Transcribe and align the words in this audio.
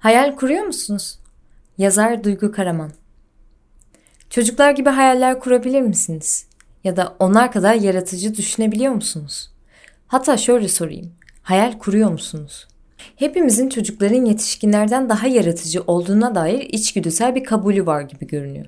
Hayal 0.00 0.36
kuruyor 0.36 0.64
musunuz? 0.64 1.18
Yazar 1.78 2.24
Duygu 2.24 2.52
Karaman 2.52 2.90
Çocuklar 4.30 4.70
gibi 4.70 4.88
hayaller 4.88 5.40
kurabilir 5.40 5.80
misiniz? 5.80 6.46
Ya 6.84 6.96
da 6.96 7.16
onlar 7.18 7.52
kadar 7.52 7.74
yaratıcı 7.74 8.36
düşünebiliyor 8.36 8.92
musunuz? 8.92 9.50
Hatta 10.06 10.36
şöyle 10.36 10.68
sorayım. 10.68 11.12
Hayal 11.42 11.78
kuruyor 11.78 12.10
musunuz? 12.10 12.68
Hepimizin 13.16 13.68
çocukların 13.68 14.24
yetişkinlerden 14.24 15.08
daha 15.08 15.26
yaratıcı 15.26 15.82
olduğuna 15.82 16.34
dair 16.34 16.60
içgüdüsel 16.60 17.34
bir 17.34 17.44
kabulü 17.44 17.86
var 17.86 18.02
gibi 18.02 18.26
görünüyor. 18.26 18.66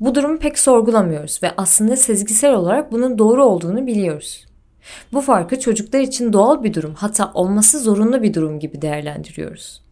Bu 0.00 0.14
durumu 0.14 0.38
pek 0.38 0.58
sorgulamıyoruz 0.58 1.42
ve 1.42 1.52
aslında 1.56 1.96
sezgisel 1.96 2.54
olarak 2.54 2.92
bunun 2.92 3.18
doğru 3.18 3.44
olduğunu 3.44 3.86
biliyoruz. 3.86 4.46
Bu 5.12 5.20
farkı 5.20 5.60
çocuklar 5.60 6.00
için 6.00 6.32
doğal 6.32 6.64
bir 6.64 6.74
durum 6.74 6.94
hatta 6.94 7.32
olması 7.34 7.80
zorunlu 7.80 8.22
bir 8.22 8.34
durum 8.34 8.60
gibi 8.60 8.82
değerlendiriyoruz. 8.82 9.87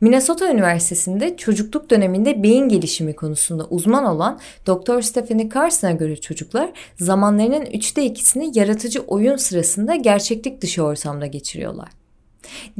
Minnesota 0.00 0.52
Üniversitesi'nde 0.52 1.36
çocukluk 1.36 1.90
döneminde 1.90 2.42
beyin 2.42 2.68
gelişimi 2.68 3.16
konusunda 3.16 3.64
uzman 3.64 4.04
olan 4.04 4.40
Dr. 4.66 5.00
Stephanie 5.00 5.50
Carson'a 5.54 5.92
göre 5.92 6.16
çocuklar 6.16 6.70
zamanlarının 7.00 7.66
üçte 7.66 8.04
ikisini 8.04 8.58
yaratıcı 8.58 9.00
oyun 9.00 9.36
sırasında 9.36 9.94
gerçeklik 9.94 10.62
dışı 10.62 10.82
ortamda 10.82 11.26
geçiriyorlar. 11.26 11.88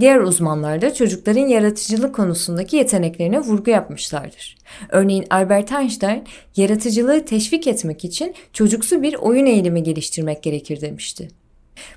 Diğer 0.00 0.20
uzmanlar 0.20 0.82
da 0.82 0.95
çocukların 0.95 1.46
yaratıcılık 1.46 2.14
konusundaki 2.14 2.76
yeteneklerine 2.76 3.40
vurgu 3.40 3.70
yapmışlardır. 3.70 4.56
Örneğin 4.88 5.26
Albert 5.30 5.73
Einstein, 5.73 6.24
yaratıcılığı 6.56 7.24
teşvik 7.24 7.66
etmek 7.66 8.04
için 8.04 8.34
çocuksu 8.52 9.02
bir 9.02 9.14
oyun 9.14 9.46
eğilimi 9.46 9.82
geliştirmek 9.82 10.42
gerekir 10.42 10.80
demişti. 10.80 11.28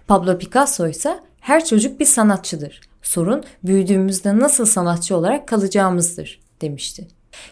Pablo 0.07 0.37
Picasso 0.37 0.87
ise 0.87 1.19
her 1.39 1.65
çocuk 1.65 1.99
bir 1.99 2.05
sanatçıdır. 2.05 2.81
Sorun 3.05 3.43
büyüdüğümüzde 3.63 4.39
nasıl 4.39 4.65
sanatçı 4.65 5.17
olarak 5.17 5.47
kalacağımızdır 5.47 6.39
demişti. 6.61 7.07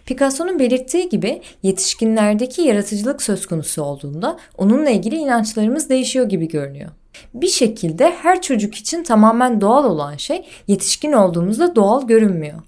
Picasso'nun 0.06 0.60
belirttiği 0.60 1.10
gibi 1.10 1.42
yetişkinlerdeki 1.64 2.62
yaratıcılık 2.62 3.22
söz 3.22 3.46
konusu 3.46 3.84
olduğunda 3.84 4.38
onunla 4.58 4.90
ilgili 4.90 5.16
inançlarımız 5.16 5.90
değişiyor 5.90 6.30
gibi 6.30 6.48
görünüyor. 6.48 6.90
Bir 7.34 7.48
şekilde 7.48 8.12
her 8.12 8.42
çocuk 8.42 8.76
için 8.76 9.04
tamamen 9.04 9.62
doğal 9.62 9.86
olan 9.86 10.18
şey 10.18 10.46
yetişkin 10.68 11.12
olduğumuzda 11.12 11.76
doğal 11.76 12.08
görünmüyor. 12.08 12.62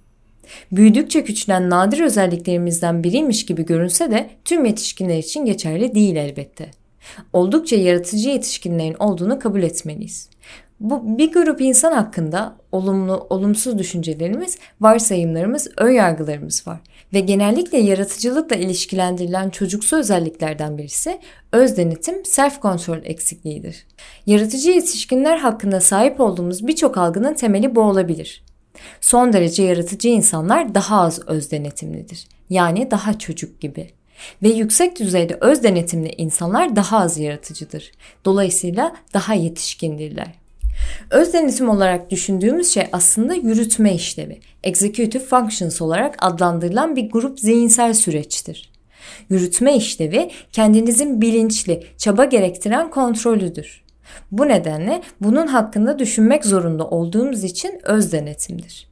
Büyüdükçe 0.72 1.24
küçülen 1.24 1.70
nadir 1.70 2.00
özelliklerimizden 2.00 3.04
biriymiş 3.04 3.46
gibi 3.46 3.66
görünse 3.66 4.12
de 4.12 4.30
tüm 4.46 4.66
yetişkinler 4.66 5.18
için 5.18 5.46
geçerli 5.46 5.96
değil 5.96 6.16
elbette. 6.16 6.72
Oldukça 7.34 7.76
yaratıcı 7.76 8.30
yetişkinlerin 8.30 8.96
olduğunu 9.00 9.40
kabul 9.40 9.64
etmeliyiz. 9.64 10.30
Bu 10.80 11.18
bir 11.18 11.32
grup 11.32 11.62
insan 11.62 11.92
hakkında 11.92 12.56
olumlu, 12.72 13.28
olumsuz 13.30 13.78
düşüncelerimiz, 13.78 14.58
varsayımlarımız, 14.82 15.68
ön 15.78 15.90
yargılarımız 15.90 16.68
var. 16.68 16.80
Ve 17.14 17.20
genellikle 17.20 17.78
yaratıcılıkla 17.78 18.56
ilişkilendirilen 18.56 19.50
çocuksu 19.50 19.98
özelliklerden 19.98 20.78
birisi 20.78 21.20
öz 21.52 21.78
denetim, 21.78 22.26
self 22.26 22.60
kontrol 22.60 22.98
eksikliğidir. 23.04 23.88
Yaratıcı 24.26 24.72
yetişkinler 24.72 25.38
hakkında 25.38 25.82
sahip 25.82 26.20
olduğumuz 26.20 26.68
birçok 26.68 26.98
algının 26.98 27.34
temeli 27.34 27.76
bu 27.76 27.82
olabilir. 27.82 28.44
Son 29.02 29.34
derece 29.34 29.64
yaratıcı 29.64 30.08
insanlar 30.08 30.76
daha 30.76 31.02
az 31.02 31.20
öz 31.28 31.52
denetimlidir. 31.52 32.28
Yani 32.50 32.92
daha 32.92 33.18
çocuk 33.20 33.62
gibi. 33.62 33.90
Ve 34.44 34.50
yüksek 34.50 35.00
düzeyde 35.00 35.38
öz 35.42 35.64
denetimli 35.64 36.10
insanlar 36.18 36.76
daha 36.76 36.98
az 36.98 37.18
yaratıcıdır. 37.18 37.92
Dolayısıyla 38.26 38.96
daha 39.14 39.34
yetişkindirler. 39.34 40.45
Öz 41.10 41.34
denetim 41.34 41.70
olarak 41.70 42.10
düşündüğümüz 42.10 42.74
şey 42.74 42.88
aslında 42.92 43.34
yürütme 43.34 43.96
işlevi, 43.96 44.40
executive 44.64 45.24
functions 45.24 45.82
olarak 45.82 46.16
adlandırılan 46.20 46.96
bir 46.96 47.12
grup 47.12 47.40
zihinsel 47.40 47.94
süreçtir. 47.94 48.72
Yürütme 49.30 49.76
işlevi 49.76 50.32
kendinizin 50.52 51.22
bilinçli, 51.22 51.84
çaba 51.98 52.26
gerektiren 52.26 52.90
kontrolüdür. 52.90 53.86
Bu 54.32 54.48
nedenle 54.48 55.02
bunun 55.22 55.48
hakkında 55.48 56.00
düşünmek 56.00 56.46
zorunda 56.46 56.88
olduğumuz 56.88 57.44
için 57.44 57.80
öz 57.84 58.12
denetimdir. 58.12 58.90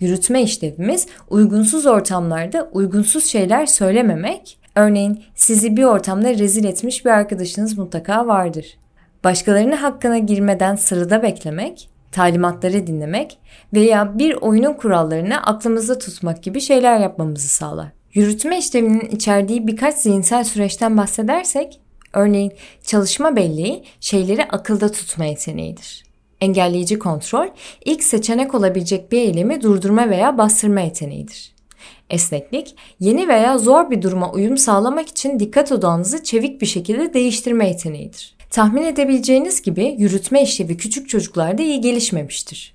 Yürütme 0.00 0.42
işlevimiz 0.42 1.06
uygunsuz 1.30 1.86
ortamlarda 1.86 2.68
uygunsuz 2.72 3.24
şeyler 3.24 3.66
söylememek, 3.66 4.58
örneğin 4.74 5.24
sizi 5.34 5.76
bir 5.76 5.84
ortamda 5.84 6.30
rezil 6.30 6.64
etmiş 6.64 7.04
bir 7.04 7.10
arkadaşınız 7.10 7.78
mutlaka 7.78 8.26
vardır. 8.26 8.66
Başkalarının 9.24 9.76
hakkına 9.76 10.18
girmeden 10.18 10.76
sırada 10.76 11.22
beklemek, 11.22 11.88
talimatları 12.12 12.86
dinlemek 12.86 13.38
veya 13.74 14.18
bir 14.18 14.34
oyunun 14.34 14.72
kurallarını 14.72 15.42
aklımızda 15.42 15.98
tutmak 15.98 16.42
gibi 16.42 16.60
şeyler 16.60 16.98
yapmamızı 16.98 17.48
sağlar. 17.48 17.88
Yürütme 18.14 18.58
işleminin 18.58 19.00
içerdiği 19.00 19.66
birkaç 19.66 19.94
zihinsel 19.94 20.44
süreçten 20.44 20.96
bahsedersek, 20.96 21.80
örneğin 22.12 22.52
çalışma 22.82 23.36
belleği 23.36 23.84
şeyleri 24.00 24.44
akılda 24.44 24.92
tutma 24.92 25.24
yeteneğidir. 25.24 26.04
Engelleyici 26.40 26.98
kontrol, 26.98 27.46
ilk 27.84 28.02
seçenek 28.02 28.54
olabilecek 28.54 29.12
bir 29.12 29.18
eylemi 29.18 29.62
durdurma 29.62 30.10
veya 30.10 30.38
bastırma 30.38 30.80
yeteneğidir. 30.80 31.52
Esneklik, 32.10 32.76
yeni 33.00 33.28
veya 33.28 33.58
zor 33.58 33.90
bir 33.90 34.02
duruma 34.02 34.32
uyum 34.32 34.58
sağlamak 34.58 35.08
için 35.08 35.38
dikkat 35.40 35.72
odağınızı 35.72 36.22
çevik 36.22 36.60
bir 36.60 36.66
şekilde 36.66 37.14
değiştirme 37.14 37.68
yeteneğidir. 37.68 38.36
Tahmin 38.52 38.82
edebileceğiniz 38.82 39.62
gibi 39.62 39.94
yürütme 39.98 40.42
işlevi 40.42 40.76
küçük 40.76 41.08
çocuklarda 41.08 41.62
iyi 41.62 41.80
gelişmemiştir. 41.80 42.74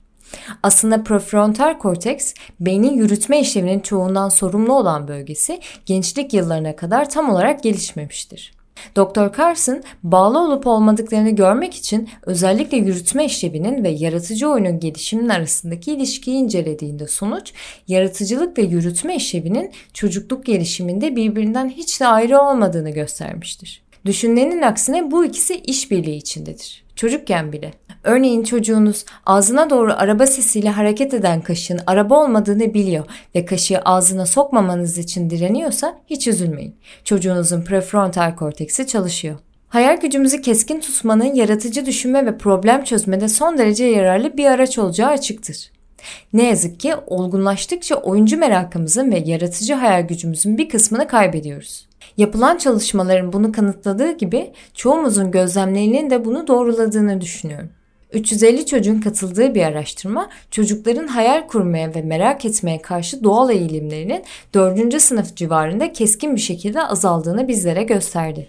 Aslında 0.64 1.04
prefrontal 1.04 1.78
korteks 1.78 2.34
beynin 2.60 2.94
yürütme 2.98 3.40
işlevinin 3.40 3.80
çoğundan 3.80 4.30
sorumlu 4.30 4.74
olan 4.74 5.08
bölgesi 5.08 5.60
gençlik 5.86 6.34
yıllarına 6.34 6.76
kadar 6.76 7.10
tam 7.10 7.30
olarak 7.30 7.64
gelişmemiştir. 7.64 8.54
Dr. 8.96 9.38
Carson 9.38 9.84
bağlı 10.04 10.40
olup 10.40 10.68
olmadıklarını 10.68 11.30
görmek 11.30 11.74
için 11.76 12.10
özellikle 12.26 12.78
yürütme 12.78 13.26
işlevinin 13.26 13.84
ve 13.84 13.90
yaratıcı 13.90 14.50
oyunun 14.50 14.80
gelişiminin 14.80 15.30
arasındaki 15.30 15.94
ilişkiyi 15.94 16.36
incelediğinde 16.38 17.08
sonuç 17.08 17.54
yaratıcılık 17.88 18.58
ve 18.58 18.62
yürütme 18.62 19.16
işlevinin 19.16 19.72
çocukluk 19.94 20.46
gelişiminde 20.46 21.16
birbirinden 21.16 21.70
hiç 21.70 22.02
de 22.02 22.08
ayrı 22.08 22.42
olmadığını 22.42 22.90
göstermiştir. 22.90 23.87
Düşünülenin 24.08 24.62
aksine 24.62 25.12
bu 25.12 25.26
ikisi 25.26 25.56
işbirliği 25.56 26.16
içindedir. 26.16 26.84
Çocukken 26.96 27.52
bile. 27.52 27.74
Örneğin 28.04 28.44
çocuğunuz 28.44 29.06
ağzına 29.26 29.70
doğru 29.70 29.94
araba 29.98 30.28
sesiyle 30.28 30.70
hareket 30.70 31.14
eden 31.14 31.42
kaşığın 31.42 31.80
araba 31.88 32.24
olmadığını 32.24 32.74
biliyor 32.74 33.06
ve 33.36 33.46
kaşığı 33.46 33.80
ağzına 33.80 34.26
sokmamanız 34.26 34.98
için 34.98 35.30
direniyorsa 35.30 35.98
hiç 36.10 36.28
üzülmeyin. 36.28 36.76
Çocuğunuzun 37.04 37.62
prefrontal 37.62 38.36
korteksi 38.36 38.88
çalışıyor. 38.88 39.40
Hayal 39.68 39.98
gücümüzü 39.98 40.42
keskin 40.42 40.80
tutmanın 40.80 41.36
yaratıcı 41.36 41.86
düşünme 41.86 42.26
ve 42.26 42.38
problem 42.38 42.84
çözmede 42.84 43.28
son 43.28 43.58
derece 43.58 43.86
yararlı 43.86 44.38
bir 44.38 44.46
araç 44.46 44.80
olacağı 44.80 45.10
açıktır. 45.10 45.72
Ne 46.34 46.46
yazık 46.46 46.80
ki 46.80 46.96
olgunlaştıkça 47.08 47.96
oyuncu 47.96 48.38
merakımızın 48.38 49.12
ve 49.12 49.24
yaratıcı 49.26 49.74
hayal 49.74 50.08
gücümüzün 50.08 50.58
bir 50.58 50.70
kısmını 50.70 51.08
kaybediyoruz. 51.08 51.87
Yapılan 52.18 52.58
çalışmaların 52.58 53.34
bunu 53.34 53.52
kanıtladığı 53.52 54.12
gibi 54.12 54.52
çoğumuzun 54.74 55.32
gözlemlerinin 55.32 56.10
de 56.10 56.26
bunu 56.26 56.48
doğruladığını 56.48 57.22
düşünüyorum. 57.22 57.70
350 58.14 58.66
çocuğun 58.66 59.02
katıldığı 59.02 59.56
bir 59.56 59.64
araştırma 59.64 60.30
çocukların 60.52 61.08
hayal 61.08 61.48
kurmaya 61.48 61.96
ve 61.96 62.02
merak 62.02 62.46
etmeye 62.46 62.82
karşı 62.82 63.24
doğal 63.24 63.50
eğilimlerinin 63.50 64.24
4. 64.54 65.02
sınıf 65.02 65.36
civarında 65.36 65.94
keskin 65.94 66.36
bir 66.36 66.42
şekilde 66.42 66.84
azaldığını 66.84 67.48
bizlere 67.48 67.84
gösterdi. 67.84 68.48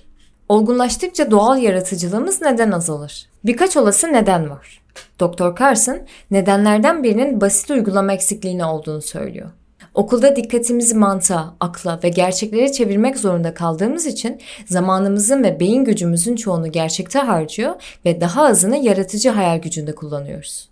Olgunlaştıkça 0.48 1.30
doğal 1.30 1.58
yaratıcılığımız 1.58 2.41
neden 2.42 2.70
azalır? 2.70 3.26
Birkaç 3.44 3.76
olası 3.76 4.12
neden 4.12 4.50
var. 4.50 4.80
Dr. 5.20 5.58
Carson 5.58 5.98
nedenlerden 6.30 7.02
birinin 7.02 7.41
basit 7.41 7.70
uygulama 7.70 8.12
eksikliğine 8.12 8.64
olduğunu 8.64 9.02
söylüyor. 9.02 9.50
Okulda 9.98 10.36
dikkatimizi 10.36 10.95
mantığa, 10.95 11.54
akla 11.60 12.00
ve 12.04 12.09
gerçeklere 12.09 12.72
çevirmek 12.72 13.18
zorunda 13.18 13.54
kaldığımız 13.54 14.06
için 14.06 14.41
zamanımızın 14.66 15.42
ve 15.42 15.60
beyin 15.60 15.84
gücümüzün 15.84 16.36
çoğunu 16.36 16.72
gerçekte 16.72 17.18
harcıyor 17.18 17.74
ve 18.04 18.21
daha 18.21 18.47
azını 18.47 18.77
yaratıcı 18.77 19.30
hayal 19.30 19.59
gücünde 19.59 19.95
kullanıyoruz. 19.95 20.68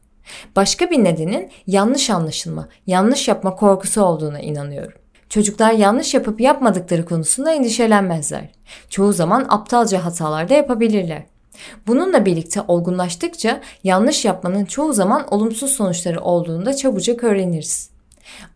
Başka 0.57 0.91
bir 0.91 1.05
nedenin 1.05 1.51
yanlış 1.67 2.11
anlaşılma, 2.11 2.69
yanlış 2.87 3.29
yapma 3.29 3.57
korkusu 3.57 4.03
olduğuna 4.03 4.41
inanıyorum. 4.41 4.99
Çocuklar 5.29 5.73
yanlış 5.73 6.15
yapıp 6.15 6.41
yapmadıkları 6.41 7.05
konusunda 7.05 7.53
endişelenmezler. 7.53 8.51
Çoğu 8.91 9.13
zaman 9.13 9.47
aptalca 9.49 10.05
hatalar 10.05 10.49
da 10.49 10.55
yapabilirler. 10.55 11.23
Bununla 11.87 12.27
birlikte 12.27 12.61
olgunlaştıkça 12.69 13.61
yanlış 13.85 14.25
yapmanın 14.25 14.65
çoğu 14.65 14.93
zaman 14.93 15.35
olumsuz 15.35 15.71
sonuçları 15.71 16.21
olduğunu 16.21 16.67
da 16.67 16.77
çabucak 16.77 17.25
öğreniriz. 17.25 17.96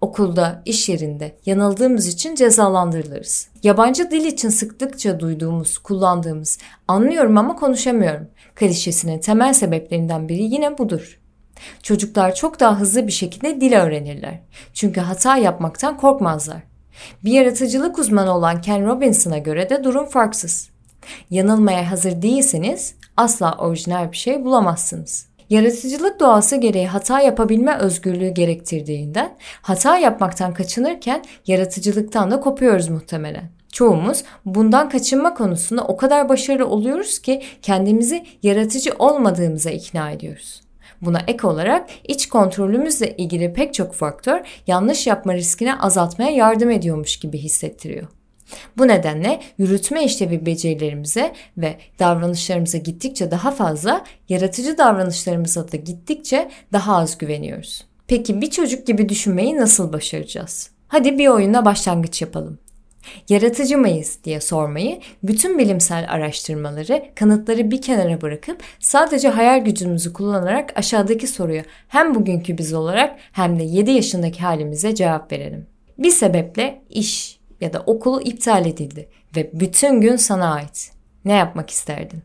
Okulda, 0.01 0.63
iş 0.65 0.89
yerinde 0.89 1.37
yanıldığımız 1.47 2.07
için 2.07 2.35
cezalandırılırız. 2.35 3.49
Yabancı 3.63 4.11
dil 4.11 4.25
için 4.25 4.49
sıklıkça 4.49 5.21
duyduğumuz, 5.21 5.79
kullandığımız 5.79 6.59
anlıyorum 6.89 7.39
ama 7.39 7.57
konuşamıyorum 7.57 8.29
klişesinin 8.55 9.19
temel 9.19 9.53
sebeplerinden 9.53 10.29
biri 10.29 10.43
yine 10.43 10.79
budur. 10.79 11.21
Çocuklar 11.83 12.35
çok 12.35 12.61
daha 12.61 12.81
hızlı 12.81 13.07
bir 13.07 13.13
şekilde 13.13 13.61
dil 13.61 13.73
öğrenirler. 13.73 14.41
Çünkü 14.75 15.01
hata 15.01 15.37
yapmaktan 15.37 15.97
korkmazlar. 15.97 16.63
Bir 17.25 17.33
yaratıcılık 17.33 17.99
uzmanı 17.99 18.35
olan 18.35 18.61
Ken 18.61 18.87
Robinson'a 18.87 19.39
göre 19.39 19.71
de 19.71 19.85
durum 19.85 20.07
farksız. 20.07 20.71
Yanılmaya 21.31 21.91
hazır 21.91 22.23
değilseniz 22.23 22.95
asla 23.17 23.57
orijinal 23.59 24.13
bir 24.13 24.17
şey 24.17 24.45
bulamazsınız. 24.45 25.27
Yaratıcılık 25.51 26.21
doğası 26.21 26.57
gereği 26.57 26.87
hata 26.87 27.21
yapabilme 27.21 27.77
özgürlüğü 27.77 28.29
gerektirdiğinden 28.29 29.37
hata 29.63 29.99
yapmaktan 29.99 30.55
kaçınırken 30.55 31.25
yaratıcılıktan 31.47 32.31
da 32.31 32.41
kopuyoruz 32.41 32.89
muhtemelen. 32.89 33.51
Çoğumuz 33.73 34.25
bundan 34.45 34.89
kaçınma 34.89 35.35
konusunda 35.35 35.85
o 35.85 35.97
kadar 35.97 36.29
başarılı 36.29 36.67
oluyoruz 36.67 37.19
ki 37.19 37.43
kendimizi 37.63 38.27
yaratıcı 38.43 38.91
olmadığımıza 38.99 39.71
ikna 39.71 40.11
ediyoruz. 40.11 40.61
Buna 41.03 41.21
ek 41.27 41.47
olarak 41.47 41.91
iç 42.05 42.29
kontrolümüzle 42.29 43.17
ilgili 43.17 43.53
pek 43.53 43.75
çok 43.75 43.95
faktör 43.95 44.41
yanlış 44.67 45.07
yapma 45.07 45.35
riskini 45.35 45.75
azaltmaya 45.75 46.31
yardım 46.31 46.71
ediyormuş 46.71 47.17
gibi 47.17 47.39
hissettiriyor. 47.39 48.20
Bu 48.79 48.89
nedenle 48.89 49.41
yürütme 49.59 50.05
işlevi 50.05 50.47
becerilerimize 50.47 51.33
ve 51.57 51.77
davranışlarımıza 51.99 52.79
gittikçe 52.79 53.31
daha 53.31 53.51
fazla, 53.51 54.05
yaratıcı 54.29 54.79
davranışlarımıza 54.79 55.73
da 55.73 55.77
gittikçe 55.77 56.51
daha 56.73 56.97
az 56.97 57.19
güveniyoruz. 57.19 57.85
Peki 58.07 58.41
bir 58.41 58.51
çocuk 58.51 58.87
gibi 58.87 59.09
düşünmeyi 59.09 59.57
nasıl 59.57 59.93
başaracağız? 59.93 60.71
Hadi 60.89 61.19
bir 61.19 61.29
oyunla 61.29 61.65
başlangıç 61.65 62.23
yapalım. 62.23 62.59
Yaratıcı 63.29 63.79
mıyız 63.79 64.19
diye 64.25 64.41
sormayı, 64.41 65.01
bütün 65.23 65.59
bilimsel 65.59 66.07
araştırmaları, 66.09 67.05
kanıtları 67.15 67.71
bir 67.71 67.83
kenara 67.83 68.21
bırakıp 68.21 68.63
sadece 68.79 69.29
hayal 69.29 69.65
gücümüzü 69.65 70.13
kullanarak 70.13 70.73
aşağıdaki 70.79 71.27
soruyu 71.27 71.63
hem 71.89 72.15
bugünkü 72.15 72.59
biz 72.59 72.73
olarak 72.73 73.19
hem 73.33 73.59
de 73.59 73.63
7 73.63 73.91
yaşındaki 73.91 74.41
halimize 74.41 74.95
cevap 74.95 75.33
verelim. 75.33 75.67
Bir 75.99 76.11
sebeple 76.11 76.83
iş 76.91 77.40
ya 77.61 77.73
da 77.73 77.81
okul 77.81 78.27
iptal 78.27 78.67
edildi 78.67 79.09
ve 79.37 79.51
bütün 79.55 80.01
gün 80.01 80.17
sana 80.17 80.55
ait. 80.55 80.93
Ne 81.25 81.33
yapmak 81.33 81.71
isterdin? 81.71 82.23